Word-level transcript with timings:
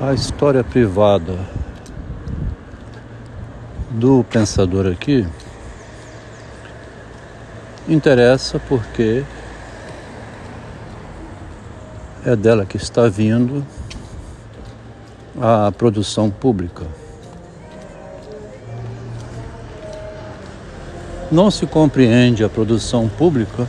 A 0.00 0.14
história 0.14 0.62
privada 0.62 1.36
do 3.90 4.22
pensador 4.30 4.86
aqui 4.86 5.26
interessa 7.88 8.60
porque 8.60 9.24
é 12.24 12.36
dela 12.36 12.64
que 12.64 12.76
está 12.76 13.08
vindo 13.08 13.66
a 15.40 15.72
produção 15.72 16.30
pública. 16.30 16.86
Não 21.28 21.50
se 21.50 21.66
compreende 21.66 22.44
a 22.44 22.48
produção 22.48 23.08
pública 23.08 23.66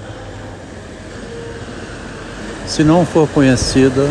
se 2.68 2.84
não 2.84 3.04
for 3.04 3.28
conhecida 3.30 4.08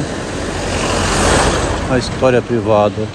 a 1.91 1.97
história 1.97 2.43
privada. 2.43 3.09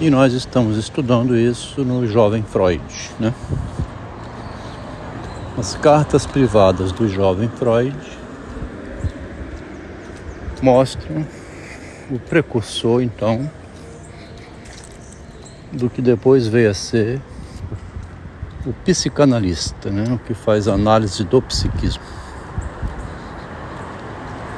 E 0.00 0.10
nós 0.10 0.32
estamos 0.32 0.76
estudando 0.76 1.36
isso 1.36 1.84
no 1.84 2.06
jovem 2.06 2.42
Freud, 2.42 2.82
né? 3.20 3.32
As 5.56 5.74
cartas 5.76 6.26
privadas 6.26 6.92
do 6.92 7.08
jovem 7.08 7.48
Freud 7.48 7.96
mostram 10.60 11.24
o 12.10 12.18
precursor, 12.18 13.00
então, 13.00 13.48
do 15.72 15.88
que 15.88 16.02
depois 16.02 16.46
veio 16.46 16.70
a 16.70 16.74
ser 16.74 17.20
o 18.66 18.72
psicanalista, 18.84 19.88
né? 19.88 20.12
o 20.12 20.18
que 20.18 20.34
faz 20.34 20.66
análise 20.66 21.22
do 21.24 21.40
psiquismo 21.40 22.02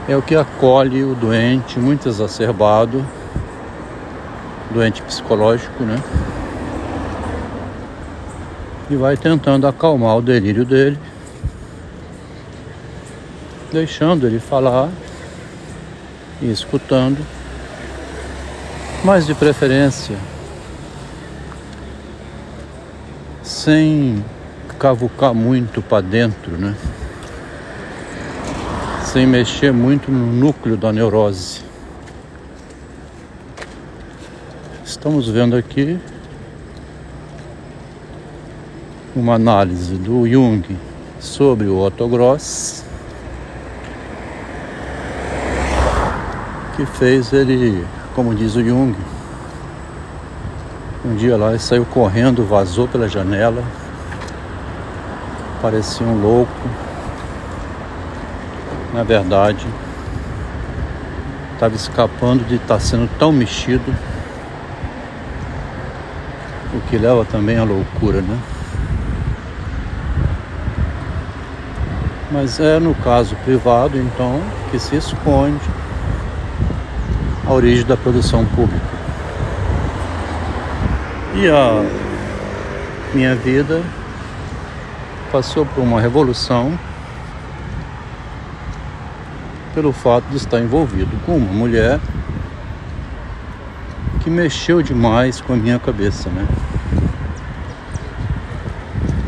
é 0.09 0.17
o 0.17 0.23
que 0.23 0.35
acolhe 0.35 1.05
o 1.05 1.15
doente 1.15 1.79
muito 1.79 2.09
exacerbado, 2.09 3.07
doente 4.71 5.03
psicológico, 5.03 5.85
né? 5.85 6.03
E 8.89 8.97
vai 8.97 9.19
tentando 9.19 9.67
acalmar 9.67 10.17
o 10.17 10.23
delírio 10.23 10.65
dele, 10.65 10.99
deixando 13.71 14.27
ele 14.27 14.41
falar 14.41 14.89
e 16.41 16.51
escutando, 16.51 17.19
mas 19.05 19.27
de 19.27 19.35
preferência 19.35 20.17
sem 23.43 24.25
cavucar 24.79 25.35
muito 25.35 25.83
para 25.83 26.01
dentro, 26.01 26.57
né? 26.57 26.75
Sem 29.09 29.27
mexer 29.27 29.73
muito 29.73 30.11
no 30.13 30.27
núcleo 30.27 30.77
da 30.77 30.93
neurose. 30.93 31.63
Estamos 34.85 35.27
vendo 35.31 35.57
aqui 35.57 35.99
uma 39.17 39.37
análise 39.37 39.95
do 39.95 40.29
Jung 40.29 40.77
sobre 41.19 41.69
o 41.69 41.79
Otto 41.79 42.07
Gross, 42.07 42.85
que 46.77 46.85
fez 46.85 47.33
ele, 47.33 47.83
como 48.15 48.35
diz 48.35 48.57
o 48.57 48.63
Jung, 48.63 48.95
um 51.03 51.17
dia 51.17 51.35
lá 51.39 51.49
ele 51.49 51.59
saiu 51.59 51.87
correndo, 51.87 52.45
vazou 52.45 52.87
pela 52.87 53.09
janela, 53.09 53.65
parecia 55.63 56.07
um 56.07 56.21
louco 56.21 56.88
na 58.99 59.05
verdade, 59.05 59.65
estava 61.55 61.77
escapando 61.77 62.45
de 62.45 62.57
estar 62.57 62.75
tá 62.75 62.81
sendo 62.81 63.09
tão 63.17 63.31
mexido, 63.31 63.95
o 66.75 66.81
que 66.91 66.99
leva 66.99 67.25
também 67.25 67.57
à 67.59 67.63
loucura, 67.63 68.21
né? 68.21 68.37
Mas 72.33 72.59
é 72.59 72.81
no 72.81 72.93
caso 72.93 73.37
privado, 73.45 73.97
então, 73.97 74.43
que 74.73 74.81
se 74.81 74.97
esconde 74.97 75.65
a 77.47 77.53
origem 77.53 77.87
da 77.87 77.97
produção 77.97 78.45
pública. 78.47 78.99
E 81.37 81.49
a 81.49 81.85
minha 83.15 83.37
vida 83.37 83.81
passou 85.31 85.65
por 85.65 85.83
uma 85.83 86.01
revolução 86.01 86.77
pelo 89.79 89.93
fato 89.93 90.25
de 90.31 90.39
estar 90.39 90.59
envolvido 90.59 91.17
com 91.25 91.37
uma 91.37 91.53
mulher 91.53 92.01
que 94.25 94.29
mexeu 94.29 94.83
demais 94.83 95.41
com 95.41 95.53
a 95.53 95.57
minha 95.57 95.79
cabeça, 95.79 96.29
né? 96.31 96.45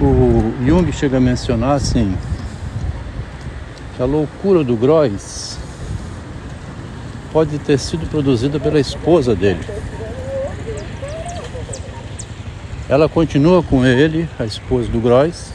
O 0.00 0.53
Jung 0.66 0.91
chega 0.91 1.19
a 1.19 1.21
mencionar 1.21 1.77
assim 1.77 2.19
que 3.94 4.03
a 4.03 4.05
loucura 4.05 4.65
do 4.65 4.75
Groys 4.75 5.56
pode 7.32 7.56
ter 7.61 7.78
sido 7.78 8.05
produzida 8.09 8.59
pela 8.59 8.81
esposa 8.81 9.37
dele. 9.37 9.65
Ela 12.88 13.09
continua 13.09 13.62
com 13.62 13.87
ele, 13.87 14.28
a 14.37 14.44
esposa 14.44 14.88
do 14.88 14.99
Groys, 14.99 15.53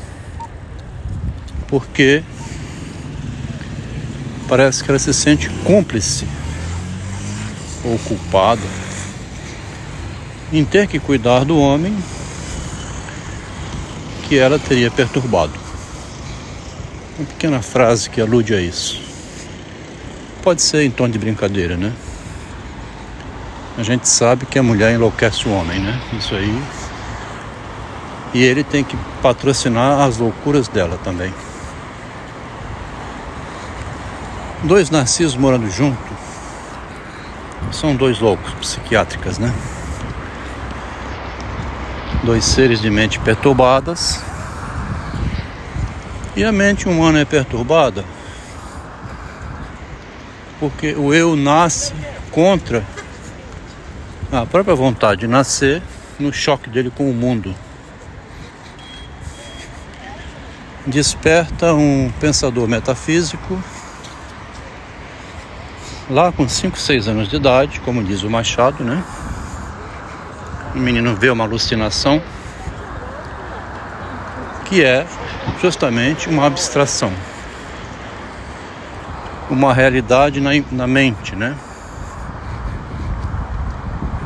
porque 1.67 2.23
parece 4.47 4.83
que 4.83 4.89
ela 4.89 4.99
se 4.99 5.13
sente 5.13 5.49
cúmplice 5.63 6.27
ou 7.83 7.97
culpada 7.99 8.61
em 10.51 10.63
ter 10.63 10.87
que 10.87 10.99
cuidar 10.99 11.43
do 11.43 11.57
homem 11.57 11.95
que 14.27 14.37
ela 14.37 14.57
teria 14.57 14.89
perturbado. 14.89 15.53
Uma 17.17 17.27
pequena 17.27 17.61
frase 17.61 18.09
que 18.09 18.19
alude 18.19 18.53
a 18.53 18.61
isso. 18.61 19.01
Pode 20.43 20.61
ser 20.61 20.83
em 20.83 20.91
tom 20.91 21.09
de 21.09 21.17
brincadeira, 21.17 21.75
né? 21.75 21.93
A 23.77 23.83
gente 23.83 24.07
sabe 24.07 24.45
que 24.45 24.57
a 24.57 24.63
mulher 24.63 24.93
enlouquece 24.93 25.47
o 25.47 25.51
homem, 25.51 25.79
né? 25.79 25.99
Isso 26.17 26.33
aí. 26.33 26.63
E 28.33 28.43
ele 28.43 28.63
tem 28.63 28.83
que 28.83 28.97
patrocinar 29.21 30.01
as 30.01 30.17
loucuras 30.17 30.67
dela 30.67 30.99
também. 31.03 31.33
Dois 34.65 34.89
narcisos 34.89 35.37
morando 35.37 35.69
junto 35.69 36.15
são 37.71 37.95
dois 37.95 38.19
loucos 38.19 38.51
psiquiátricas, 38.55 39.37
né? 39.37 39.53
Dois 42.23 42.43
seres 42.45 42.81
de 42.81 42.89
mente 42.89 43.19
perturbadas. 43.19 44.19
E 46.35 46.43
a 46.43 46.51
mente 46.51 46.89
humana 46.89 47.19
é 47.19 47.25
perturbada 47.25 48.03
porque 50.59 50.93
o 50.93 51.13
eu 51.13 51.35
nasce 51.35 51.93
contra 52.31 52.83
a 54.31 54.47
própria 54.47 54.73
vontade 54.73 55.21
de 55.21 55.27
nascer 55.27 55.79
no 56.19 56.33
choque 56.33 56.71
dele 56.71 56.89
com 56.89 57.07
o 57.07 57.13
mundo. 57.13 57.53
Desperta 60.87 61.71
um 61.75 62.11
pensador 62.19 62.67
metafísico 62.67 63.63
lá 66.09 66.31
com 66.31 66.47
5, 66.47 66.77
6 66.77 67.07
anos 67.07 67.27
de 67.27 67.35
idade, 67.35 67.79
como 67.79 68.03
diz 68.03 68.23
o 68.23 68.29
Machado, 68.29 68.83
né? 68.83 69.03
O 70.75 70.77
menino 70.77 71.15
vê 71.15 71.29
uma 71.29 71.43
alucinação 71.43 72.21
que 74.65 74.83
é 74.83 75.05
justamente 75.61 76.27
uma 76.29 76.45
abstração, 76.45 77.11
uma 79.49 79.73
realidade 79.73 80.41
na, 80.41 80.51
na 80.71 80.85
mente, 80.85 81.35
né? 81.35 81.55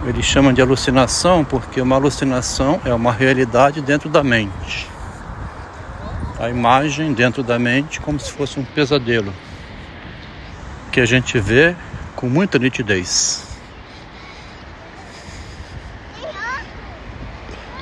Ele 0.06 0.24
chama 0.24 0.52
de 0.54 0.62
alucinação 0.62 1.46
porque 1.46 1.80
uma 1.80 1.96
alucinação 1.96 2.82
é 2.84 2.94
uma 2.94 3.12
realidade 3.12 3.82
dentro 3.82 4.10
da 4.10 4.24
mente. 4.24 4.90
A 6.40 6.50
imagem 6.50 7.14
dentro 7.14 7.44
da 7.44 7.60
mente 7.60 8.00
como 8.00 8.20
se 8.20 8.32
fosse 8.32 8.60
um 8.60 8.64
pesadelo 8.64 9.34
que 10.92 11.00
a 11.00 11.06
gente 11.06 11.40
vê 11.40 11.76
com 12.16 12.28
muita 12.28 12.60
nitidez. 12.60 13.48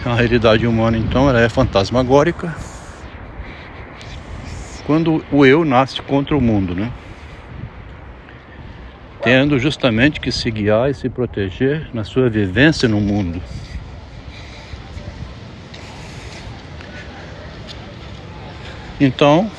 A 0.06 0.16
realidade 0.16 0.66
humana, 0.66 0.98
então, 0.98 1.30
ela 1.30 1.42
é 1.42 1.50
fantasmagórica 1.50 2.56
quando 4.86 5.22
o 5.30 5.46
eu 5.46 5.66
nasce 5.66 6.02
contra 6.02 6.36
o 6.36 6.40
mundo, 6.40 6.74
né? 6.74 6.90
Tendo 9.22 9.60
justamente 9.60 10.22
que 10.22 10.32
se 10.32 10.50
guiar 10.50 10.90
e 10.90 10.94
se 10.94 11.10
proteger 11.10 11.90
na 11.94 12.06
sua 12.06 12.30
vivência 12.30 12.88
no 12.88 13.02
mundo. 13.02 13.42
Então, 18.98 19.52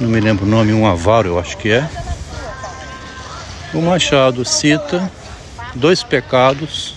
não 0.00 0.08
me 0.08 0.18
lembro 0.18 0.46
o 0.46 0.48
nome, 0.48 0.72
um 0.72 0.86
avaro, 0.86 1.28
eu 1.28 1.38
acho 1.38 1.56
que 1.58 1.70
é. 1.70 1.88
O 3.74 3.82
Machado 3.82 4.44
cita 4.44 5.10
dois 5.74 6.02
pecados 6.02 6.94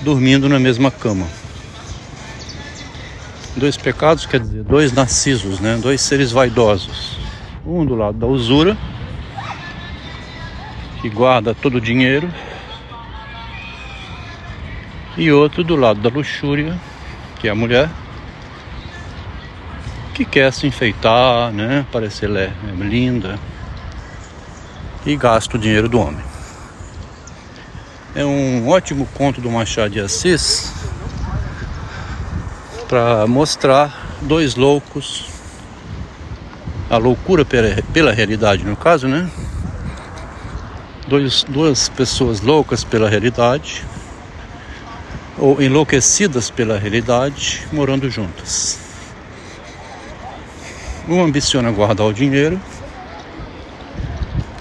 dormindo 0.00 0.48
na 0.48 0.58
mesma 0.58 0.90
cama. 0.90 1.26
Dois 3.56 3.76
pecados 3.76 4.26
quer 4.26 4.40
dizer 4.40 4.64
dois 4.64 4.92
narcisos, 4.92 5.60
né? 5.60 5.78
Dois 5.80 6.00
seres 6.00 6.32
vaidosos. 6.32 7.16
Um 7.64 7.84
do 7.86 7.94
lado 7.94 8.18
da 8.18 8.26
usura, 8.26 8.76
que 11.00 11.08
guarda 11.08 11.54
todo 11.54 11.76
o 11.76 11.80
dinheiro, 11.80 12.28
e 15.16 15.30
outro 15.30 15.62
do 15.62 15.76
lado 15.76 16.00
da 16.00 16.08
luxúria, 16.08 16.78
que 17.38 17.48
é 17.48 17.50
a 17.50 17.54
mulher, 17.54 17.88
que 20.20 20.24
quer 20.26 20.52
se 20.52 20.66
enfeitar, 20.66 21.50
né, 21.50 21.86
parecer 21.90 22.28
linda 22.76 23.38
e 25.06 25.16
gasta 25.16 25.56
o 25.56 25.58
dinheiro 25.58 25.88
do 25.88 25.98
homem. 25.98 26.22
É 28.14 28.22
um 28.22 28.68
ótimo 28.68 29.08
conto 29.14 29.40
do 29.40 29.50
Machado 29.50 29.88
de 29.88 30.00
Assis 30.00 30.74
para 32.86 33.26
mostrar 33.26 34.18
dois 34.20 34.56
loucos, 34.56 35.26
a 36.90 36.98
loucura 36.98 37.42
pela, 37.42 37.82
pela 37.90 38.12
realidade, 38.12 38.62
no 38.62 38.76
caso, 38.76 39.08
né? 39.08 39.30
Dois, 41.08 41.44
duas 41.48 41.88
pessoas 41.88 42.42
loucas 42.42 42.84
pela 42.84 43.08
realidade 43.08 43.82
ou 45.38 45.62
enlouquecidas 45.62 46.50
pela 46.50 46.78
realidade 46.78 47.66
morando 47.72 48.10
juntas. 48.10 48.89
Um 51.10 51.24
ambiciona 51.24 51.72
guardar 51.72 52.06
o 52.06 52.12
dinheiro, 52.12 52.60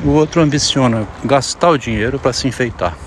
o 0.03 0.09
outro 0.09 0.41
ambiciona 0.41 1.07
gastar 1.23 1.69
o 1.69 1.77
dinheiro 1.77 2.17
para 2.17 2.33
se 2.33 2.47
enfeitar. 2.47 2.97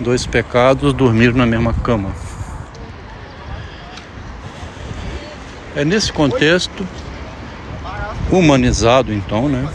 Dois 0.00 0.24
pecados 0.24 0.94
dormir 0.94 1.34
na 1.34 1.44
mesma 1.44 1.74
cama. 1.74 2.10
É 5.74 5.84
nesse 5.84 6.10
contexto 6.10 6.88
humanizado, 8.32 9.12
então, 9.12 9.46
né, 9.46 9.68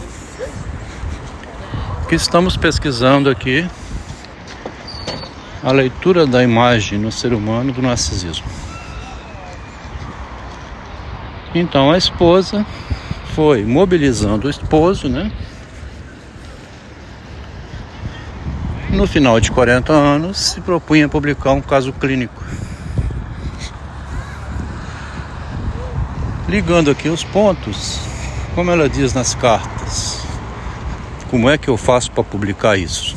que 2.08 2.16
estamos 2.16 2.56
pesquisando 2.56 3.30
aqui 3.30 3.64
a 5.62 5.70
leitura 5.70 6.26
da 6.26 6.42
imagem 6.42 6.98
no 6.98 7.12
ser 7.12 7.32
humano 7.32 7.72
do 7.72 7.80
narcisismo. 7.80 8.61
Então 11.54 11.90
a 11.90 11.98
esposa 11.98 12.64
foi 13.34 13.64
mobilizando 13.64 14.46
o 14.46 14.50
esposo, 14.50 15.08
né? 15.08 15.30
No 18.90 19.06
final 19.06 19.40
de 19.40 19.50
40 19.50 19.92
anos, 19.92 20.38
se 20.38 20.60
propunha 20.60 21.08
publicar 21.08 21.52
um 21.52 21.60
caso 21.60 21.92
clínico. 21.92 22.44
Ligando 26.48 26.90
aqui 26.90 27.08
os 27.08 27.24
pontos, 27.24 28.00
como 28.54 28.70
ela 28.70 28.88
diz 28.88 29.14
nas 29.14 29.34
cartas, 29.34 30.20
como 31.30 31.48
é 31.48 31.56
que 31.56 31.68
eu 31.68 31.78
faço 31.78 32.10
para 32.10 32.22
publicar 32.22 32.76
isso? 32.76 33.16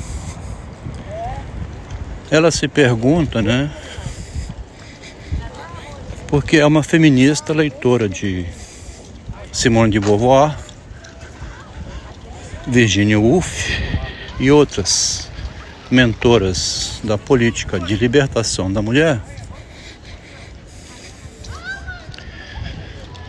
ela 2.29 2.51
se 2.51 2.67
pergunta, 2.67 3.41
né? 3.41 3.69
Porque 6.35 6.57
é 6.57 6.65
uma 6.65 6.83
feminista 6.83 7.53
leitora 7.53 8.09
de 8.09 8.45
Simone 9.53 9.89
de 9.89 10.01
Beauvoir, 10.01 10.53
Virginia 12.67 13.17
Woolf 13.17 13.69
e 14.37 14.51
outras 14.51 15.31
mentoras 15.89 16.99
da 17.05 17.17
política 17.17 17.79
de 17.79 17.95
libertação 17.95 18.69
da 18.69 18.81
mulher. 18.81 19.21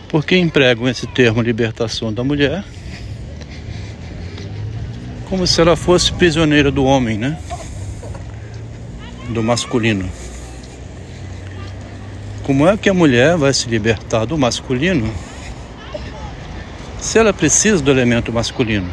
Porque 0.09 0.35
empregam 0.35 0.89
esse 0.89 1.07
termo 1.07 1.41
libertação 1.41 2.11
da 2.11 2.25
mulher 2.25 2.61
como 5.29 5.47
se 5.47 5.61
ela 5.61 5.77
fosse 5.77 6.11
prisioneira 6.11 6.69
do 6.69 6.83
homem, 6.83 7.17
né? 7.17 7.39
do 9.29 9.41
masculino. 9.41 10.26
Como 12.47 12.65
é 12.65 12.77
que 12.77 12.89
a 12.89 12.93
mulher 12.93 13.35
vai 13.35 13.53
se 13.53 13.67
libertar 13.67 14.23
do 14.23 14.37
masculino 14.37 15.13
se 16.97 17.19
ela 17.19 17.33
precisa 17.33 17.83
do 17.83 17.91
elemento 17.91 18.31
masculino? 18.31 18.89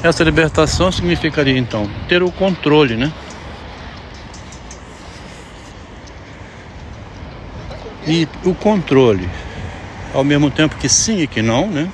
Essa 0.00 0.22
libertação 0.22 0.92
significaria 0.92 1.58
então 1.58 1.90
ter 2.08 2.22
o 2.22 2.30
controle, 2.30 2.94
né? 2.94 3.12
E 8.06 8.28
o 8.44 8.54
controle, 8.54 9.28
ao 10.14 10.22
mesmo 10.22 10.52
tempo 10.52 10.76
que 10.76 10.88
sim 10.88 11.22
e 11.22 11.26
que 11.26 11.42
não, 11.42 11.66
né? 11.66 11.90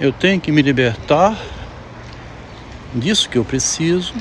Eu 0.00 0.10
tenho 0.10 0.40
que 0.40 0.50
me 0.50 0.62
libertar 0.62 1.36
disso 2.94 3.28
que 3.28 3.36
eu 3.36 3.44
preciso 3.44 4.14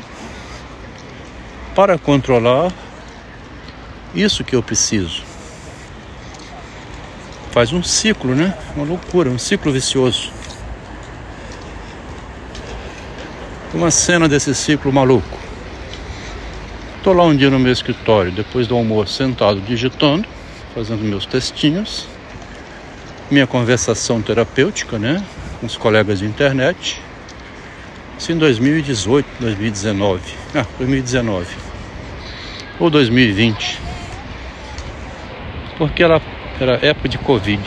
para 1.74 1.98
controlar 1.98 2.74
isso 4.18 4.44
que 4.44 4.56
eu 4.56 4.64
preciso. 4.64 5.24
Faz 7.52 7.72
um 7.72 7.84
ciclo, 7.84 8.34
né? 8.36 8.58
Uma 8.76 8.86
loucura, 8.86 9.30
um 9.30 9.38
ciclo 9.38 9.72
vicioso. 9.72 10.32
Uma 13.74 13.92
cena 13.92 14.28
desse 14.28 14.54
ciclo 14.56 14.92
maluco. 14.92 15.38
Estou 16.98 17.14
lá 17.14 17.24
um 17.24 17.36
dia 17.36 17.50
no 17.50 17.60
meu 17.60 17.72
escritório, 17.72 18.32
depois 18.32 18.68
do 18.68 18.76
almoço, 18.76 19.14
sentado 19.14 19.62
digitando, 19.62 20.28
fazendo 20.74 21.04
meus 21.04 21.26
textinhos, 21.26 22.08
minha 23.30 23.48
conversação 23.48 24.22
terapêutica, 24.22 24.98
né, 24.98 25.24
com 25.60 25.68
os 25.68 25.78
colegas 25.78 26.20
de 26.20 26.26
internet. 26.26 27.02
Isso 28.18 28.32
em 28.32 28.38
2018, 28.38 29.28
2019. 29.40 30.22
Ah, 30.56 30.66
2019 30.78 31.68
ou 32.80 32.90
2020, 32.90 33.80
porque 35.78 36.04
ela 36.04 36.22
era 36.60 36.86
época 36.86 37.08
de 37.08 37.18
Covid. 37.18 37.62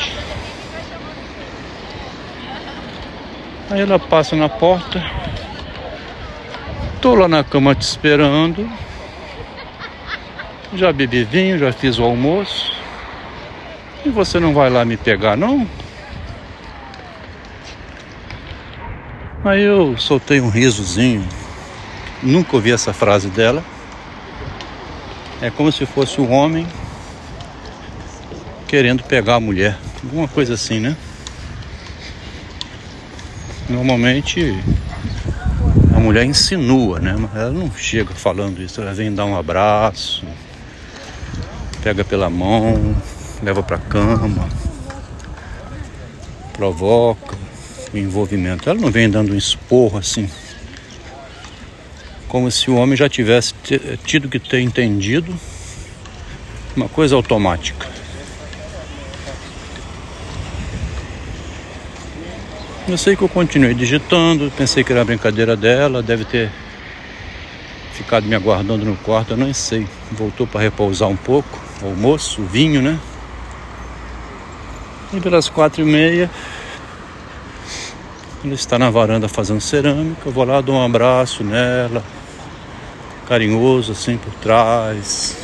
Aí 3.70 3.80
ela 3.80 3.99
passa 4.00 4.35
na 4.35 4.49
porta, 4.49 5.00
tô 7.00 7.14
lá 7.14 7.28
na 7.28 7.44
cama 7.44 7.73
te 7.73 7.82
esperando, 7.82 8.68
já 10.75 10.92
bebi 10.92 11.23
vinho, 11.23 11.56
já 11.56 11.73
fiz 11.73 11.99
o 11.99 12.02
almoço, 12.02 12.73
e 14.04 14.08
você 14.08 14.40
não 14.40 14.52
vai 14.52 14.70
lá 14.70 14.85
me 14.85 14.96
pegar 14.96 15.37
não? 15.37 15.68
Aí 19.44 19.62
eu 19.62 19.96
soltei 19.96 20.40
um 20.40 20.50
risozinho, 20.50 21.26
nunca 22.23 22.56
ouvi 22.56 22.73
essa 22.73 22.92
frase 22.92 23.28
dela. 23.28 23.64
É 25.40 25.49
como 25.49 25.73
se 25.73 25.87
fosse 25.87 26.20
um 26.20 26.30
homem 26.32 26.66
querendo 28.70 29.02
pegar 29.02 29.34
a 29.34 29.40
mulher. 29.40 29.76
Alguma 30.04 30.28
coisa 30.28 30.54
assim, 30.54 30.78
né? 30.78 30.96
Normalmente 33.68 34.56
a 35.92 35.98
mulher 35.98 36.24
insinua, 36.24 37.00
né? 37.00 37.16
Mas 37.18 37.34
ela 37.34 37.50
não 37.50 37.68
chega 37.76 38.14
falando 38.14 38.62
isso, 38.62 38.80
ela 38.80 38.94
vem 38.94 39.12
dar 39.12 39.24
um 39.24 39.36
abraço, 39.36 40.24
pega 41.82 42.04
pela 42.04 42.30
mão, 42.30 42.94
leva 43.42 43.60
pra 43.60 43.76
cama, 43.76 44.48
provoca 46.52 47.36
o 47.92 47.98
envolvimento. 47.98 48.70
Ela 48.70 48.78
não 48.78 48.92
vem 48.92 49.10
dando 49.10 49.32
um 49.32 49.36
esporro 49.36 49.98
assim 49.98 50.30
como 52.28 52.48
se 52.48 52.70
o 52.70 52.76
homem 52.76 52.96
já 52.96 53.08
tivesse 53.08 53.52
tido 54.04 54.28
que 54.28 54.38
ter 54.38 54.60
entendido 54.60 55.34
uma 56.76 56.88
coisa 56.88 57.16
automática. 57.16 58.00
Eu 62.90 62.99
sei 62.99 63.14
que 63.14 63.23
eu 63.23 63.28
continuei 63.28 63.73
digitando, 63.73 64.52
pensei 64.56 64.82
que 64.82 64.90
era 64.90 65.04
brincadeira 65.04 65.56
dela, 65.56 66.02
deve 66.02 66.25
ter 66.25 66.50
ficado 67.92 68.26
me 68.26 68.35
aguardando 68.35 68.85
no 68.85 68.97
quarto, 68.97 69.35
eu 69.35 69.37
não 69.37 69.54
sei. 69.54 69.87
Voltou 70.11 70.44
para 70.44 70.62
repousar 70.62 71.09
um 71.09 71.14
pouco, 71.14 71.56
almoço, 71.80 72.42
vinho, 72.42 72.82
né? 72.82 72.99
E 75.12 75.20
pelas 75.20 75.49
quatro 75.49 75.82
e 75.82 75.85
meia, 75.85 76.28
ele 78.42 78.54
está 78.54 78.76
na 78.76 78.90
varanda 78.90 79.28
fazendo 79.28 79.61
cerâmica, 79.61 80.23
eu 80.26 80.32
vou 80.32 80.42
lá, 80.44 80.61
dou 80.61 80.75
um 80.75 80.85
abraço 80.85 81.44
nela, 81.44 82.02
carinhoso 83.28 83.92
assim 83.92 84.16
por 84.16 84.32
trás. 84.42 85.37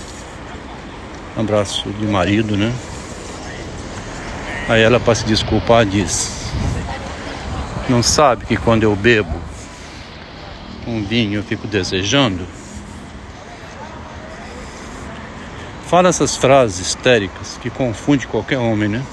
Um 1.36 1.42
abraço 1.42 1.88
de 1.90 2.06
marido, 2.06 2.56
né? 2.56 2.72
Aí 4.68 4.82
ela, 4.82 4.98
para 4.98 5.14
se 5.14 5.24
desculpar, 5.24 5.86
diz: 5.86 6.45
Não 7.88 8.02
sabe 8.02 8.46
que 8.46 8.56
quando 8.56 8.82
eu 8.82 8.96
bebo 8.96 9.40
um 10.86 11.04
vinho 11.04 11.38
eu 11.38 11.44
fico 11.44 11.68
desejando? 11.68 12.44
Fala 15.86 16.08
essas 16.08 16.36
frases 16.36 16.80
histéricas 16.80 17.56
que 17.62 17.70
confunde 17.70 18.26
qualquer 18.26 18.58
homem, 18.58 18.88
né? 18.88 19.04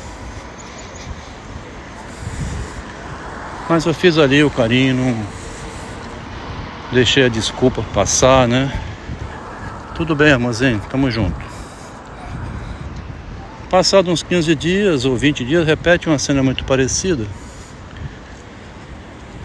Mas 3.70 3.86
eu 3.86 3.94
fiz 3.94 4.18
ali 4.18 4.44
o 4.44 4.50
carinho, 4.50 4.96
não 4.96 5.25
deixei 6.92 7.25
a 7.25 7.30
desculpa 7.30 7.84
passar, 7.94 8.48
né? 8.48 8.72
Tudo 9.94 10.15
bem, 10.15 10.32
armazém, 10.32 10.80
tamo 10.89 11.12
junto. 11.12 11.39
Passado 13.70 14.10
uns 14.10 14.24
15 14.24 14.56
dias 14.56 15.06
ou 15.06 15.15
20 15.15 15.46
dias, 15.46 15.65
repete 15.65 16.08
uma 16.08 16.18
cena 16.18 16.42
muito 16.42 16.65
parecida. 16.65 17.27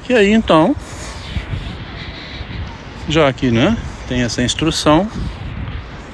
E 0.09 0.15
aí 0.15 0.33
então, 0.33 0.75
já 3.07 3.29
aqui, 3.29 3.51
né, 3.51 3.77
tem 4.09 4.23
essa 4.23 4.43
instrução 4.43 5.07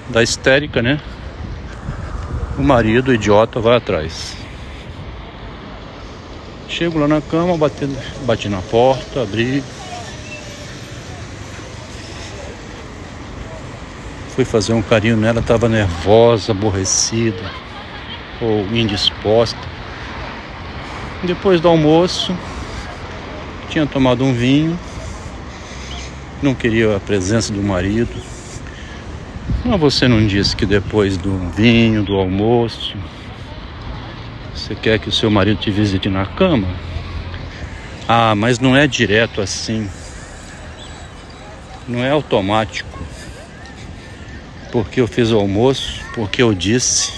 da 0.08 0.20
histérica, 0.20 0.82
né? 0.82 1.00
O 2.58 2.62
marido, 2.62 3.12
o 3.12 3.14
idiota, 3.14 3.60
vai 3.60 3.76
atrás. 3.76 4.36
Chego 6.68 6.98
lá 6.98 7.06
na 7.06 7.20
cama, 7.20 7.56
bati, 7.56 7.86
bati 8.26 8.48
na 8.48 8.60
porta, 8.62 9.22
abri. 9.22 9.62
Fui 14.34 14.44
fazer 14.44 14.72
um 14.72 14.82
carinho 14.82 15.16
nela, 15.16 15.38
estava 15.38 15.68
nervosa, 15.68 16.50
aborrecida 16.50 17.48
ou 18.40 18.66
indisposta. 18.72 19.58
Depois 21.22 21.60
do 21.60 21.68
almoço, 21.68 22.36
tinha 23.74 23.86
tomado 23.86 24.24
um 24.24 24.32
vinho, 24.32 24.78
não 26.40 26.54
queria 26.54 26.94
a 26.94 27.00
presença 27.00 27.52
do 27.52 27.60
marido. 27.60 28.14
Mas 29.64 29.80
você 29.80 30.06
não 30.06 30.24
disse 30.24 30.54
que 30.54 30.64
depois 30.64 31.16
do 31.16 31.36
vinho, 31.50 32.04
do 32.04 32.14
almoço, 32.14 32.96
você 34.54 34.76
quer 34.76 35.00
que 35.00 35.08
o 35.08 35.12
seu 35.12 35.28
marido 35.28 35.58
te 35.58 35.72
visite 35.72 36.08
na 36.08 36.24
cama? 36.24 36.68
Ah, 38.06 38.36
mas 38.36 38.60
não 38.60 38.76
é 38.76 38.86
direto 38.86 39.40
assim. 39.40 39.90
Não 41.88 41.98
é 41.98 42.10
automático. 42.10 43.00
Porque 44.70 45.00
eu 45.00 45.08
fiz 45.08 45.32
o 45.32 45.36
almoço, 45.36 46.00
porque 46.14 46.40
eu 46.40 46.54
disse 46.54 47.12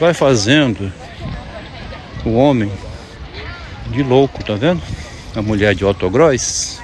vai 0.00 0.12
fazendo 0.12 0.92
o 2.24 2.32
homem 2.32 2.72
de 3.90 4.02
louco, 4.02 4.42
tá 4.44 4.54
vendo? 4.54 4.82
A 5.34 5.42
mulher 5.42 5.74
de 5.74 5.84
Otto 5.84 6.08
Gross, 6.08 6.80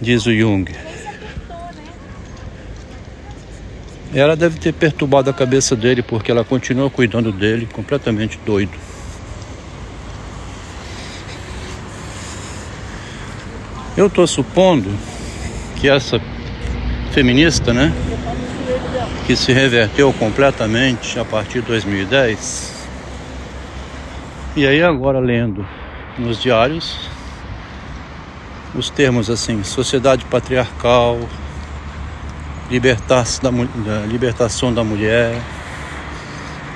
diz 0.00 0.26
o 0.26 0.32
Jung. 0.32 0.70
Ela 4.14 4.34
deve 4.34 4.58
ter 4.58 4.72
perturbado 4.72 5.28
a 5.28 5.32
cabeça 5.32 5.76
dele 5.76 6.02
porque 6.02 6.30
ela 6.30 6.44
continua 6.44 6.88
cuidando 6.88 7.30
dele 7.30 7.68
completamente 7.70 8.38
doido. 8.46 8.72
Eu 13.96 14.06
estou 14.06 14.26
supondo 14.26 14.90
que 15.76 15.88
essa 15.88 16.20
feminista, 17.12 17.72
né, 17.72 17.92
que 19.26 19.34
se 19.34 19.52
reverteu 19.52 20.12
completamente 20.12 21.18
a 21.18 21.24
partir 21.24 21.60
de 21.60 21.68
2010. 21.68 22.75
E 24.56 24.66
aí 24.66 24.82
agora 24.82 25.20
lendo 25.20 25.66
nos 26.18 26.40
diários 26.40 27.10
os 28.74 28.90
termos 28.90 29.30
assim, 29.30 29.62
sociedade 29.62 30.24
patriarcal, 30.24 31.20
libertar 32.70 33.24
da, 33.42 33.50
da, 33.50 34.06
libertação 34.06 34.72
da 34.72 34.82
mulher, 34.82 35.38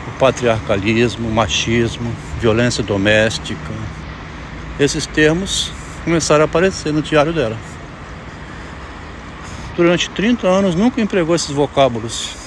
o 0.06 0.18
patriarcalismo, 0.18 1.28
o 1.28 1.32
machismo, 1.32 2.14
violência 2.38 2.82
doméstica. 2.82 3.72
Esses 4.78 5.06
termos 5.06 5.72
começaram 6.04 6.42
a 6.42 6.44
aparecer 6.44 6.92
no 6.92 7.02
diário 7.02 7.32
dela. 7.32 7.56
Durante 9.75 10.08
30 10.10 10.46
anos 10.46 10.75
nunca 10.75 11.00
empregou 11.00 11.34
esses 11.34 11.50
vocábulos 11.50 12.40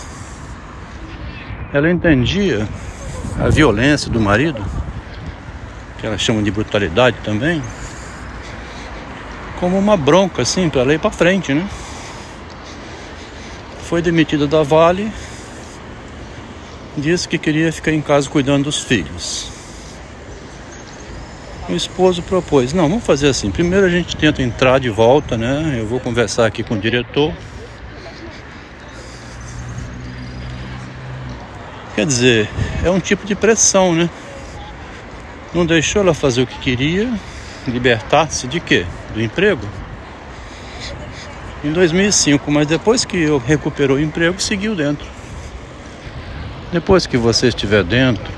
ela 1.73 1.89
entendia 1.89 2.67
a 3.39 3.49
violência 3.49 4.07
do 4.07 4.21
marido, 4.21 4.63
que 6.03 6.07
ela 6.07 6.17
chama 6.17 6.43
de 6.43 6.51
brutalidade 6.51 7.15
também, 7.23 7.63
como 9.57 9.79
uma 9.79 9.95
bronca 9.95 10.41
assim 10.41 10.69
para 10.69 10.93
ir 10.93 10.99
para 10.99 11.09
frente, 11.09 11.53
né? 11.53 11.65
Foi 13.83 14.01
demitida 14.01 14.45
da 14.45 14.63
Vale, 14.63 15.09
disse 16.97 17.25
que 17.25 17.37
queria 17.37 17.71
ficar 17.71 17.93
em 17.93 18.01
casa 18.01 18.29
cuidando 18.29 18.65
dos 18.65 18.83
filhos. 18.83 19.49
O 21.69 21.73
esposo 21.73 22.21
propôs: 22.21 22.73
não, 22.73 22.89
vamos 22.89 23.05
fazer 23.05 23.29
assim. 23.29 23.49
Primeiro 23.49 23.85
a 23.85 23.89
gente 23.89 24.17
tenta 24.17 24.43
entrar 24.43 24.81
de 24.81 24.89
volta, 24.89 25.37
né? 25.37 25.77
Eu 25.79 25.87
vou 25.87 26.01
conversar 26.01 26.45
aqui 26.45 26.63
com 26.63 26.73
o 26.73 26.77
diretor 26.77 27.33
Quer 31.95 32.07
dizer, 32.07 32.49
é 32.83 32.89
um 32.89 32.99
tipo 32.99 33.23
de 33.23 33.35
pressão, 33.35 33.93
né? 33.93 34.09
Não 35.53 35.65
deixou 35.65 36.01
ela 36.01 36.13
fazer 36.13 36.41
o 36.41 36.47
que 36.47 36.57
queria, 36.59 37.13
libertar-se 37.67 38.47
de 38.47 38.59
quê? 38.59 38.85
Do 39.13 39.21
emprego? 39.21 39.67
Em 41.63 41.71
2005, 41.71 42.51
mas 42.51 42.67
depois 42.67 43.05
que 43.05 43.17
eu 43.17 43.37
recuperou 43.37 43.97
o 43.97 44.01
emprego, 44.01 44.41
seguiu 44.41 44.75
dentro. 44.75 45.07
Depois 46.71 47.05
que 47.05 47.17
você 47.17 47.49
estiver 47.49 47.83
dentro, 47.83 48.33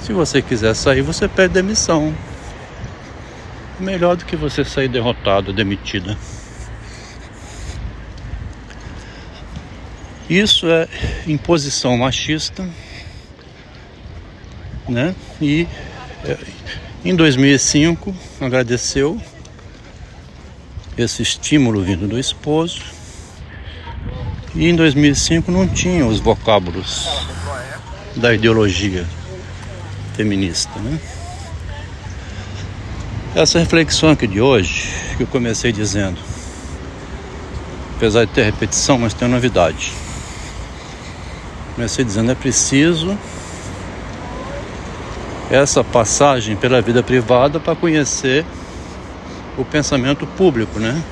se 0.00 0.12
você 0.12 0.40
quiser 0.40 0.74
sair, 0.74 1.02
você 1.02 1.28
pede 1.28 1.54
demissão. 1.54 2.14
Melhor 3.78 4.16
do 4.16 4.24
que 4.24 4.34
você 4.34 4.64
sair 4.64 4.88
derrotado, 4.88 5.52
demitida. 5.52 6.16
Isso 10.28 10.66
é 10.68 10.88
imposição 11.26 11.98
machista, 11.98 12.66
né? 14.88 15.14
E 15.40 15.68
em 17.04 17.14
2005 17.14 18.14
agradeceu 18.40 19.20
esse 20.96 21.22
estímulo 21.22 21.82
vindo 21.82 22.08
do 22.08 22.18
esposo. 22.18 22.80
E 24.54 24.68
em 24.68 24.76
2005 24.76 25.50
não 25.50 25.66
tinha 25.66 26.06
os 26.06 26.20
vocábulos 26.20 27.08
da 28.16 28.32
ideologia 28.32 29.04
feminista, 30.16 30.78
né? 30.78 30.98
Essa 33.34 33.58
reflexão 33.58 34.10
aqui 34.10 34.28
de 34.28 34.40
hoje, 34.40 34.88
que 35.16 35.24
eu 35.24 35.26
comecei 35.26 35.72
dizendo, 35.72 36.20
apesar 37.96 38.24
de 38.24 38.30
ter 38.30 38.44
repetição, 38.44 38.96
mas 38.96 39.12
tem 39.12 39.26
novidade. 39.26 39.92
Comecei 41.74 42.04
dizendo 42.04 42.30
é 42.30 42.34
preciso 42.36 43.18
essa 45.54 45.84
passagem 45.84 46.56
pela 46.56 46.80
vida 46.82 47.02
privada 47.02 47.60
para 47.60 47.74
conhecer 47.74 48.44
o 49.56 49.64
pensamento 49.64 50.26
público, 50.26 50.80
né? 50.80 51.02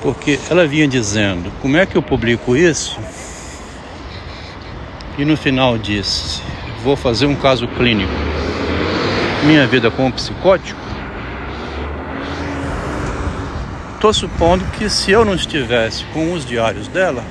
Porque 0.00 0.38
ela 0.50 0.66
vinha 0.66 0.88
dizendo: 0.88 1.52
como 1.60 1.76
é 1.76 1.84
que 1.84 1.96
eu 1.96 2.02
publico 2.02 2.56
isso? 2.56 2.98
E 5.18 5.24
no 5.24 5.36
final 5.36 5.76
disse: 5.76 6.42
vou 6.82 6.96
fazer 6.96 7.26
um 7.26 7.36
caso 7.36 7.68
clínico. 7.68 8.12
Minha 9.44 9.66
vida 9.66 9.90
como 9.90 10.12
psicótico 10.12 10.90
Estou 14.00 14.14
supondo 14.14 14.64
que 14.78 14.88
se 14.88 15.10
eu 15.10 15.26
não 15.26 15.34
estivesse 15.34 16.06
com 16.06 16.32
os 16.32 16.46
diários 16.46 16.88
dela, 16.88 17.22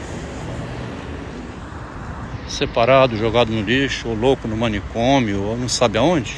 separado, 2.60 3.18
jogado 3.18 3.52
no 3.52 3.62
lixo, 3.62 4.10
ou 4.10 4.16
louco 4.16 4.48
no 4.48 4.58
manicômio, 4.58 5.42
ou 5.42 5.58
não 5.58 5.70
sabe 5.70 5.98
aonde, 5.98 6.36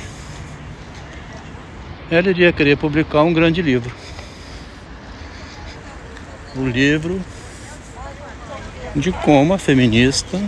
ela 2.11 2.29
iria 2.29 2.53
querer 2.53 2.77
publicar 2.77 3.23
um 3.23 3.33
grande 3.33 3.61
livro. 3.61 3.91
O 6.55 6.67
livro 6.67 7.19
de 8.95 9.11
como 9.11 9.53
a 9.53 9.57
feminista 9.57 10.39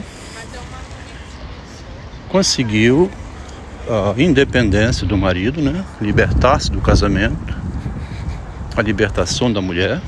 conseguiu 2.29 3.09
a 3.89 4.21
independência 4.21 5.07
do 5.07 5.17
marido, 5.17 5.61
né? 5.61 5.83
libertar-se 5.99 6.71
do 6.71 6.81
casamento 6.81 7.63
a 8.75 8.81
libertação 8.81 9.53
da 9.53 9.61
mulher, 9.61 10.01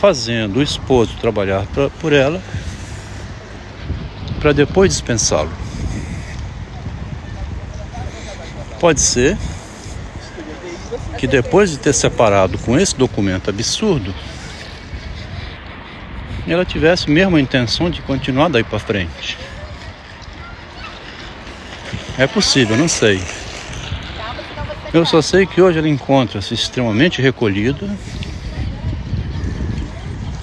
fazendo 0.00 0.58
o 0.58 0.62
esposo 0.62 1.14
trabalhar 1.20 1.66
pra, 1.66 1.90
por 1.90 2.14
ela 2.14 2.42
para 4.40 4.52
depois 4.52 4.90
dispensá-lo. 4.90 5.52
Pode 8.80 9.00
ser 9.00 9.36
que 11.18 11.26
depois 11.26 11.70
de 11.70 11.76
ter 11.76 11.92
separado 11.92 12.56
com 12.58 12.78
esse 12.78 12.96
documento 12.96 13.50
absurdo, 13.50 14.14
ela 16.48 16.64
tivesse 16.64 17.10
mesmo 17.10 17.36
a 17.36 17.40
intenção 17.40 17.90
de 17.90 18.00
continuar 18.00 18.48
daí 18.48 18.64
para 18.64 18.78
frente. 18.78 19.36
É 22.18 22.26
possível, 22.26 22.76
não 22.76 22.88
sei. 22.88 23.22
Eu 24.92 25.04
só 25.06 25.22
sei 25.22 25.46
que 25.46 25.60
hoje 25.60 25.78
ela 25.78 25.88
encontra-se 25.88 26.52
extremamente 26.54 27.22
recolhida. 27.22 27.88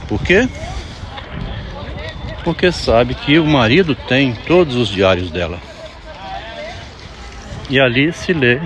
Por 0.08 0.22
quê? 0.24 0.48
Porque 2.48 2.72
sabe 2.72 3.14
que 3.14 3.38
o 3.38 3.46
marido 3.46 3.94
tem 3.94 4.34
todos 4.34 4.76
os 4.76 4.88
diários 4.88 5.30
dela. 5.30 5.60
E 7.70 7.78
ali 7.78 8.14
se 8.14 8.32
lê 8.32 8.62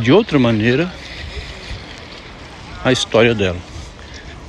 de 0.00 0.10
outra 0.10 0.36
maneira 0.36 0.92
a 2.84 2.90
história 2.90 3.36
dela. 3.36 3.60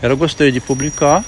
Ela 0.02 0.16
gostaria 0.16 0.52
de 0.52 0.60
publicar 0.60 1.24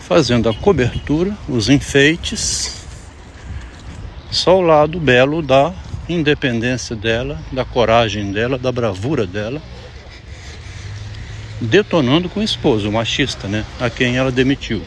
fazendo 0.00 0.48
a 0.48 0.54
cobertura, 0.54 1.38
os 1.48 1.68
enfeites, 1.68 2.84
só 4.32 4.58
o 4.58 4.62
lado 4.62 4.98
belo 4.98 5.42
da 5.42 5.72
independência 6.08 6.96
dela, 6.96 7.40
da 7.52 7.64
coragem 7.64 8.32
dela, 8.32 8.58
da 8.58 8.72
bravura 8.72 9.24
dela, 9.28 9.62
detonando 11.60 12.28
com 12.28 12.40
o 12.40 12.42
esposo, 12.42 12.88
o 12.88 12.92
machista, 12.92 13.48
né, 13.48 13.64
a 13.80 13.90
quem 13.90 14.16
ela 14.16 14.30
demitiu. 14.30 14.82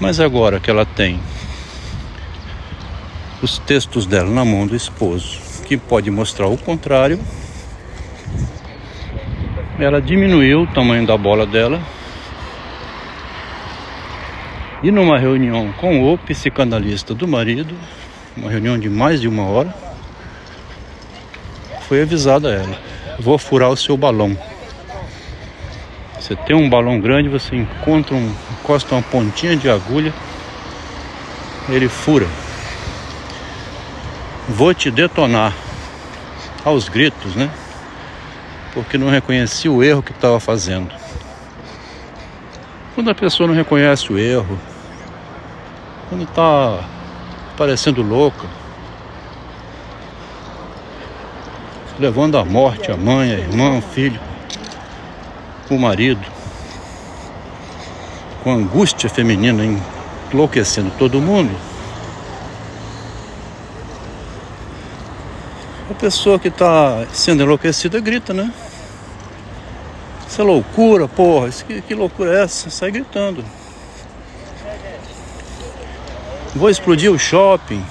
Mas 0.00 0.20
agora 0.20 0.60
que 0.60 0.70
ela 0.70 0.86
tem 0.86 1.20
os 3.42 3.58
textos 3.58 4.06
dela 4.06 4.30
na 4.30 4.44
mão 4.44 4.66
do 4.66 4.76
esposo, 4.76 5.40
que 5.66 5.76
pode 5.76 6.10
mostrar 6.10 6.46
o 6.46 6.56
contrário, 6.56 7.18
ela 9.78 10.00
diminuiu 10.00 10.62
o 10.62 10.66
tamanho 10.66 11.06
da 11.06 11.16
bola 11.16 11.46
dela. 11.46 11.80
E 14.82 14.90
numa 14.90 15.18
reunião 15.18 15.72
com 15.72 16.12
o 16.12 16.18
psicanalista 16.18 17.14
do 17.14 17.26
marido, 17.26 17.74
uma 18.36 18.50
reunião 18.50 18.78
de 18.78 18.88
mais 18.88 19.20
de 19.20 19.26
uma 19.26 19.44
hora, 19.44 19.74
foi 21.88 22.02
avisada 22.02 22.50
ela: 22.50 22.78
vou 23.18 23.38
furar 23.38 23.70
o 23.70 23.76
seu 23.76 23.96
balão. 23.96 24.36
Você 26.18 26.36
tem 26.36 26.54
um 26.54 26.68
balão 26.68 27.00
grande, 27.00 27.28
você 27.28 27.56
encontra 27.56 28.14
um, 28.14 28.34
encosta 28.52 28.94
uma 28.94 29.02
pontinha 29.02 29.56
de 29.56 29.68
agulha, 29.68 30.12
ele 31.68 31.88
fura. 31.88 32.26
Vou 34.48 34.72
te 34.72 34.90
detonar 34.90 35.54
aos 36.64 36.88
gritos, 36.88 37.34
né? 37.34 37.50
porque 38.78 38.98
não 38.98 39.10
reconhecia 39.10 39.70
o 39.70 39.82
erro 39.82 40.02
que 40.02 40.12
estava 40.12 40.38
fazendo. 40.38 40.94
Quando 42.94 43.10
a 43.10 43.14
pessoa 43.14 43.48
não 43.48 43.54
reconhece 43.54 44.12
o 44.12 44.18
erro, 44.18 44.58
quando 46.08 46.24
está 46.24 46.84
parecendo 47.56 48.02
louca, 48.02 48.46
levando 51.98 52.38
à 52.38 52.44
morte 52.44 52.90
a 52.90 52.96
mãe, 52.96 53.32
a 53.32 53.38
irmã, 53.38 53.78
o 53.78 53.82
filho, 53.82 54.20
o 55.68 55.76
marido, 55.76 56.24
com 58.42 58.52
angústia 58.52 59.10
feminina 59.10 59.62
enlouquecendo 60.32 60.92
todo 60.98 61.20
mundo. 61.20 61.54
A 65.90 65.94
pessoa 65.94 66.38
que 66.38 66.48
está 66.48 67.04
sendo 67.12 67.42
enlouquecida 67.42 67.98
grita, 67.98 68.32
né? 68.32 68.52
Isso 70.28 70.40
é 70.40 70.44
loucura, 70.44 71.08
porra. 71.08 71.48
Isso, 71.48 71.64
que, 71.64 71.80
que 71.80 71.94
loucura 71.94 72.38
é 72.38 72.42
essa? 72.42 72.70
Sai 72.70 72.90
gritando. 72.90 73.44
Vou 76.54 76.70
explodir 76.70 77.10
o 77.10 77.18
shopping. 77.18 77.82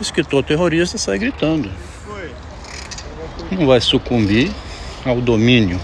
O 0.00 0.02
escritor 0.02 0.42
terrorista 0.42 0.98
sai 0.98 1.18
gritando. 1.18 1.70
Não 3.50 3.66
vai 3.66 3.80
sucumbir 3.80 4.50
ao 5.04 5.20
domínio 5.20 5.80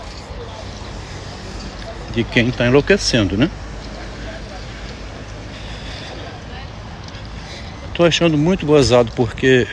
de 2.15 2.25
quem 2.25 2.49
está 2.49 2.67
enlouquecendo, 2.67 3.37
né? 3.37 3.51
Tô 7.95 8.05
achando 8.05 8.37
muito 8.37 8.67
gozado 8.67 9.13
porque 9.15 9.67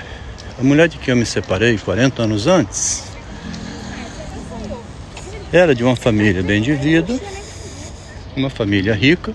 a 0.59 0.63
mulher 0.63 0.87
de 0.87 0.97
quem 0.97 1.13
eu 1.13 1.17
me 1.17 1.25
separei 1.25 1.77
40 1.77 2.21
anos 2.21 2.47
antes 2.47 3.05
era 5.51 5.73
de 5.73 5.83
uma 5.83 5.95
família 5.95 6.43
bem 6.43 6.61
de 6.61 6.73
vida, 6.73 7.19
uma 8.35 8.49
família 8.49 8.93
rica, 8.93 9.33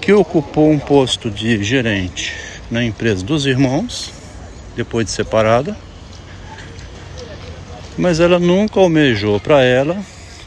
que 0.00 0.12
ocupou 0.12 0.70
um 0.70 0.78
posto 0.78 1.30
de 1.30 1.64
gerente 1.64 2.32
na 2.70 2.84
empresa 2.84 3.24
dos 3.24 3.44
irmãos, 3.46 4.12
depois 4.76 5.06
de 5.06 5.12
separada, 5.12 5.76
mas 7.96 8.20
ela 8.20 8.38
nunca 8.38 8.80
almejou 8.80 9.38
para 9.38 9.62
ela 9.62 9.96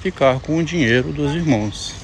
ficar 0.02 0.40
com 0.40 0.58
o 0.58 0.64
dinheiro 0.64 1.12
dos 1.12 1.34
irmãos. 1.34 1.96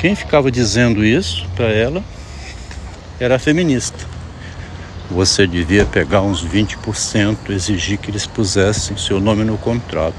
Quem 0.00 0.14
ficava 0.14 0.50
dizendo 0.50 1.04
isso 1.04 1.46
para 1.54 1.66
ela 1.66 2.02
era 3.18 3.38
feminista 3.38 4.10
você 5.10 5.44
devia 5.44 5.84
pegar 5.84 6.22
uns 6.22 6.46
20%, 6.46 7.50
exigir 7.50 7.98
que 7.98 8.10
eles 8.10 8.26
pusessem 8.26 8.96
seu 8.96 9.20
nome 9.20 9.42
no 9.42 9.58
contrato. 9.58 10.14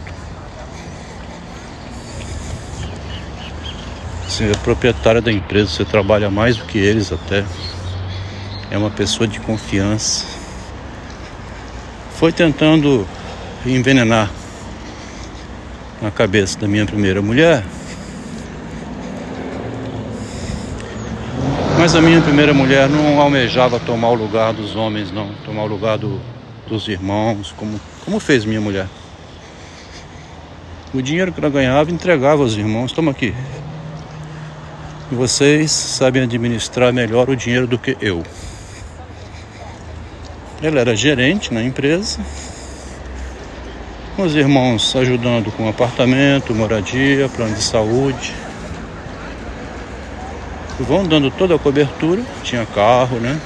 Você 4.28 4.46
é 4.46 4.58
proprietária 4.58 5.22
da 5.22 5.32
empresa, 5.32 5.70
você 5.70 5.86
trabalha 5.86 6.30
mais 6.30 6.58
do 6.58 6.66
que 6.66 6.78
eles 6.78 7.12
até. 7.12 7.46
É 8.72 8.78
uma 8.78 8.90
pessoa 8.90 9.28
de 9.28 9.40
confiança. 9.40 10.26
Foi 12.16 12.32
tentando 12.32 13.08
envenenar 13.66 14.32
a 16.02 16.10
cabeça 16.10 16.58
da 16.58 16.68
minha 16.68 16.86
primeira 16.86 17.22
mulher 17.22 17.64
Mas 21.82 21.96
a 21.96 22.02
minha 22.02 22.22
primeira 22.22 22.54
mulher 22.54 22.88
não 22.88 23.20
almejava 23.20 23.80
tomar 23.80 24.10
o 24.10 24.14
lugar 24.14 24.54
dos 24.54 24.76
homens, 24.76 25.12
não. 25.12 25.32
Tomar 25.44 25.64
o 25.64 25.66
lugar 25.66 25.98
do, 25.98 26.22
dos 26.68 26.88
irmãos, 26.88 27.52
como, 27.58 27.82
como 28.06 28.20
fez 28.20 28.46
minha 28.46 28.62
mulher. 28.62 28.86
O 30.94 31.02
dinheiro 31.02 31.32
que 31.34 31.40
ela 31.40 31.50
ganhava 31.50 31.90
entregava 31.90 32.44
aos 32.44 32.54
irmãos. 32.54 32.92
Toma 32.92 33.10
aqui. 33.10 33.34
Vocês 35.12 35.72
sabem 35.72 36.22
administrar 36.22 36.94
melhor 36.94 37.32
o 37.32 37.36
dinheiro 37.36 37.66
do 37.66 37.80
que 37.80 37.98
eu. 38.00 38.22
Ela 40.62 40.80
era 40.80 40.96
gerente 40.96 41.54
na 41.54 41.64
empresa. 41.64 42.20
Os 44.18 44.36
irmãos 44.36 44.96
ajudando 44.96 45.52
com 45.52 45.68
apartamento, 45.68 46.54
moradia, 46.54 47.30
plano 47.30 47.56
de 47.56 47.62
saúde 47.62 48.34
vão 50.82 51.06
dando 51.06 51.30
toda 51.32 51.56
a 51.56 51.60
cobertura, 51.60 52.22
tinha 52.44 52.66
carro, 52.66 53.18
né? 53.18 53.40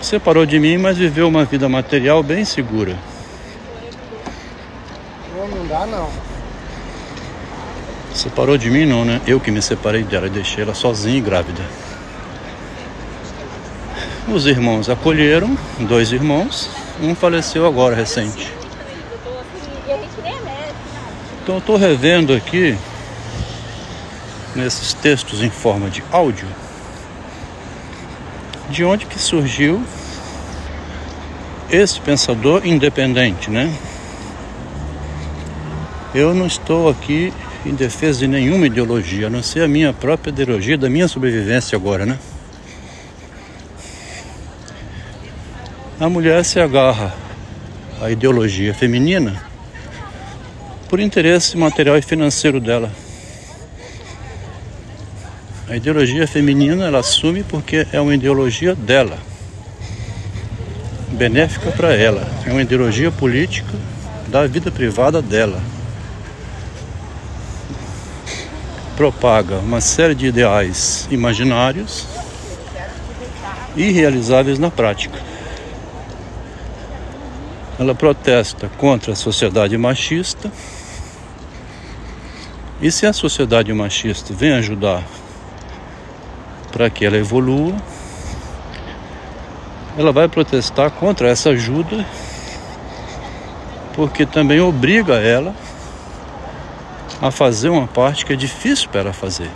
Separou 0.00 0.46
de 0.46 0.58
mim, 0.58 0.78
mas 0.78 0.96
viveu 0.96 1.28
uma 1.28 1.44
vida 1.44 1.68
material 1.68 2.22
bem 2.22 2.44
segura. 2.44 2.96
Não, 5.36 5.48
não 5.48 5.66
dá 5.66 5.86
não. 5.86 6.08
Separou 8.14 8.56
de 8.56 8.70
mim 8.70 8.86
não, 8.86 9.04
né? 9.04 9.20
Eu 9.26 9.38
que 9.38 9.50
me 9.50 9.60
separei 9.60 10.02
dela 10.02 10.26
e 10.26 10.30
deixei 10.30 10.62
ela 10.62 10.74
sozinha 10.74 11.18
e 11.18 11.20
grávida. 11.20 11.62
Os 14.30 14.46
irmãos 14.46 14.90
acolheram, 14.90 15.56
dois 15.80 16.12
irmãos, 16.12 16.68
um 17.02 17.14
faleceu 17.14 17.66
agora 17.66 17.96
recente. 17.96 18.52
Então 21.42 21.54
eu 21.54 21.58
estou 21.58 21.76
revendo 21.76 22.34
aqui 22.34 22.76
nesses 24.54 24.92
textos 24.92 25.42
em 25.42 25.48
forma 25.48 25.88
de 25.88 26.04
áudio, 26.12 26.46
de 28.68 28.84
onde 28.84 29.06
que 29.06 29.18
surgiu 29.18 29.82
esse 31.70 31.98
pensador 31.98 32.66
independente, 32.66 33.50
né? 33.50 33.72
Eu 36.14 36.34
não 36.34 36.46
estou 36.46 36.90
aqui 36.90 37.32
em 37.64 37.74
defesa 37.74 38.20
de 38.20 38.28
nenhuma 38.28 38.66
ideologia, 38.66 39.28
a 39.28 39.30
não 39.30 39.42
ser 39.42 39.62
a 39.62 39.68
minha 39.68 39.92
própria 39.92 40.30
ideologia 40.30 40.76
da 40.76 40.90
minha 40.90 41.08
sobrevivência 41.08 41.76
agora, 41.76 42.04
né? 42.04 42.18
A 46.00 46.08
mulher 46.08 46.44
se 46.44 46.60
agarra 46.60 47.12
à 48.00 48.08
ideologia 48.08 48.72
feminina 48.72 49.42
por 50.88 51.00
interesse 51.00 51.56
material 51.56 51.98
e 51.98 52.02
financeiro 52.02 52.60
dela. 52.60 52.92
A 55.68 55.74
ideologia 55.74 56.24
feminina 56.28 56.86
ela 56.86 57.00
assume 57.00 57.42
porque 57.42 57.84
é 57.92 58.00
uma 58.00 58.14
ideologia 58.14 58.76
dela, 58.76 59.18
benéfica 61.14 61.72
para 61.72 61.92
ela, 61.92 62.30
é 62.46 62.52
uma 62.52 62.62
ideologia 62.62 63.10
política 63.10 63.74
da 64.28 64.46
vida 64.46 64.70
privada 64.70 65.20
dela. 65.20 65.60
Propaga 68.96 69.56
uma 69.56 69.80
série 69.80 70.14
de 70.14 70.26
ideais 70.26 71.08
imaginários 71.10 72.06
irrealizáveis 73.76 74.60
na 74.60 74.70
prática. 74.70 75.27
Ela 77.78 77.94
protesta 77.94 78.68
contra 78.76 79.12
a 79.12 79.16
sociedade 79.16 79.78
machista. 79.78 80.50
E 82.80 82.90
se 82.90 83.06
a 83.06 83.12
sociedade 83.12 83.72
machista 83.72 84.34
vem 84.34 84.52
ajudar 84.52 85.04
para 86.72 86.90
que 86.90 87.04
ela 87.04 87.16
evolua, 87.16 87.74
ela 89.96 90.12
vai 90.12 90.28
protestar 90.28 90.90
contra 90.90 91.28
essa 91.28 91.50
ajuda, 91.50 92.06
porque 93.94 94.24
também 94.24 94.60
obriga 94.60 95.14
ela 95.14 95.54
a 97.20 97.30
fazer 97.30 97.68
uma 97.68 97.86
parte 97.86 98.24
que 98.24 98.32
é 98.32 98.36
difícil 98.36 98.88
para 98.90 99.00
ela 99.00 99.12
fazer. 99.12 99.50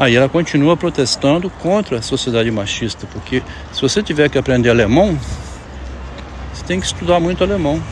Aí 0.00 0.16
ela 0.16 0.30
continua 0.30 0.78
protestando 0.78 1.50
contra 1.50 1.98
a 1.98 2.02
sociedade 2.02 2.50
machista, 2.50 3.06
porque 3.12 3.42
se 3.70 3.82
você 3.82 4.02
tiver 4.02 4.30
que 4.30 4.38
aprender 4.38 4.70
alemão, 4.70 5.20
você 6.54 6.64
tem 6.64 6.80
que 6.80 6.86
estudar 6.86 7.20
muito 7.20 7.44
alemão. 7.44 7.82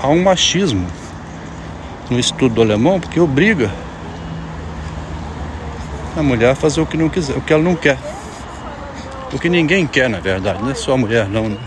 Há 0.00 0.06
um 0.06 0.22
machismo 0.22 0.86
no 2.08 2.20
estudo 2.20 2.54
do 2.54 2.62
alemão 2.62 3.00
porque 3.00 3.18
obriga 3.18 3.68
a 6.16 6.22
mulher 6.22 6.50
a 6.50 6.54
fazer 6.54 6.80
o 6.80 6.86
que 6.86 6.96
não 6.96 7.08
quiser, 7.08 7.36
o 7.36 7.40
que 7.40 7.52
ela 7.52 7.64
não 7.64 7.74
quer. 7.74 7.98
O 9.32 9.40
que 9.40 9.48
ninguém 9.48 9.88
quer, 9.88 10.08
na 10.08 10.20
verdade, 10.20 10.62
não 10.62 10.70
é 10.70 10.74
só 10.74 10.92
a 10.92 10.96
mulher 10.96 11.28
não. 11.28 11.48
Né? 11.48 11.58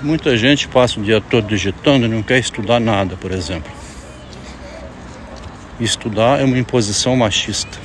Muita 0.00 0.34
gente 0.38 0.66
passa 0.66 0.98
o 0.98 1.02
dia 1.02 1.20
todo 1.20 1.46
digitando 1.46 2.06
e 2.06 2.08
não 2.08 2.22
quer 2.22 2.38
estudar 2.38 2.80
nada, 2.80 3.16
por 3.16 3.32
exemplo. 3.32 3.79
Estudar 5.80 6.38
é 6.38 6.44
uma 6.44 6.58
imposição 6.58 7.16
machista. 7.16 7.78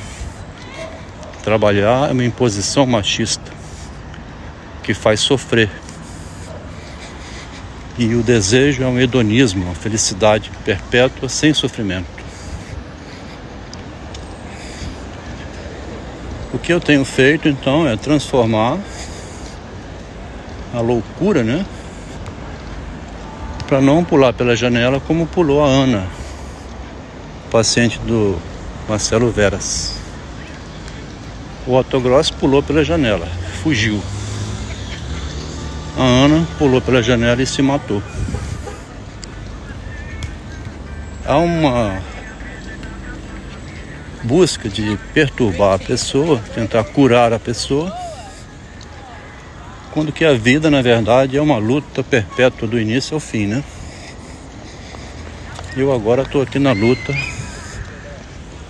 Trabalhar 1.43 2.09
é 2.09 2.11
uma 2.11 2.25
imposição 2.25 2.85
machista 2.85 3.53
que 4.83 4.93
faz 4.93 5.21
sofrer. 5.21 5.69
E 7.97 8.13
o 8.13 8.21
desejo 8.21 8.83
é 8.83 8.87
um 8.87 8.99
hedonismo, 8.99 9.63
uma 9.63 9.75
felicidade 9.75 10.51
perpétua 10.65 11.29
sem 11.29 11.53
sofrimento. 11.53 12.05
O 16.53 16.59
que 16.59 16.73
eu 16.73 16.81
tenho 16.81 17.05
feito 17.05 17.47
então 17.47 17.87
é 17.87 17.95
transformar 17.95 18.77
a 20.73 20.81
loucura, 20.81 21.43
né? 21.43 21.65
Para 23.65 23.79
não 23.79 24.03
pular 24.03 24.33
pela 24.33 24.53
janela 24.53 24.99
como 24.99 25.25
pulou 25.25 25.63
a 25.63 25.67
Ana, 25.67 26.05
paciente 27.55 27.97
do 27.99 28.37
Marcelo 28.85 29.31
Veras. 29.31 29.95
O 31.65 31.77
autogross 31.77 32.29
pulou 32.29 32.61
pela 32.61 32.83
janela, 32.83 33.25
fugiu. 33.63 34.03
A 35.97 36.03
Ana 36.03 36.45
pulou 36.57 36.81
pela 36.81 37.01
janela 37.01 37.41
e 37.41 37.45
se 37.45 37.61
matou. 37.61 38.03
Há 41.25 41.37
uma 41.37 41.97
busca 44.21 44.67
de 44.67 44.99
perturbar 45.13 45.75
a 45.75 45.79
pessoa, 45.79 46.41
tentar 46.53 46.83
curar 46.83 47.31
a 47.31 47.39
pessoa, 47.39 47.89
quando 49.93 50.11
que 50.11 50.25
a 50.25 50.33
vida, 50.33 50.69
na 50.69 50.81
verdade, 50.81 51.37
é 51.37 51.41
uma 51.41 51.57
luta 51.57 52.03
perpétua 52.03 52.67
do 52.67 52.77
início 52.77 53.13
ao 53.13 53.21
fim, 53.21 53.45
né? 53.47 53.63
Eu 55.77 55.93
agora 55.93 56.23
estou 56.23 56.41
aqui 56.41 56.59
na 56.59 56.73
luta 56.73 57.15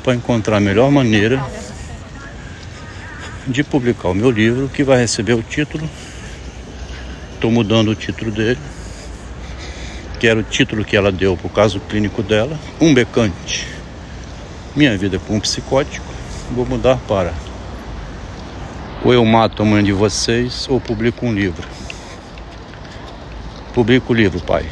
para 0.05 0.13
encontrar 0.13 0.57
a 0.57 0.59
melhor 0.59 0.91
maneira 0.91 1.43
de 3.47 3.63
publicar 3.63 4.09
o 4.09 4.13
meu 4.13 4.29
livro, 4.29 4.69
que 4.69 4.83
vai 4.83 4.99
receber 4.99 5.33
o 5.33 5.41
título 5.41 5.89
Estou 7.33 7.49
mudando 7.51 7.89
o 7.89 7.95
título 7.95 8.31
dele, 8.31 8.59
que 10.19 10.27
era 10.27 10.39
o 10.39 10.43
título 10.43 10.85
que 10.85 10.95
ela 10.95 11.11
deu 11.11 11.35
para 11.35 11.47
o 11.47 11.49
caso 11.49 11.79
clínico 11.79 12.21
dela, 12.21 12.57
um 12.79 12.93
becante. 12.93 13.67
Minha 14.75 14.95
vida 14.95 15.17
com 15.17 15.37
um 15.37 15.39
psicótico, 15.39 16.05
vou 16.51 16.67
mudar 16.67 16.97
para 17.07 17.33
ou 19.03 19.13
eu 19.13 19.25
mato 19.25 19.61
a 19.61 19.65
mãe 19.65 19.83
de 19.83 19.91
vocês 19.91 20.67
ou 20.69 20.79
publico 20.79 21.25
um 21.25 21.33
livro. 21.33 21.67
Publico 23.73 24.13
o 24.13 24.15
livro, 24.15 24.39
pai. 24.39 24.65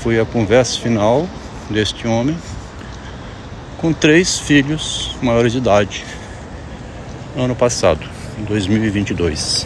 Foi 0.00 0.20
a 0.20 0.24
conversa 0.24 0.78
final 0.78 1.26
deste 1.70 2.06
homem 2.06 2.36
com 3.86 3.92
três 3.92 4.40
filhos 4.40 5.14
maiores 5.22 5.52
de 5.52 5.58
idade 5.58 6.04
ano 7.36 7.54
passado, 7.54 8.04
em 8.36 8.42
2022. 8.42 9.64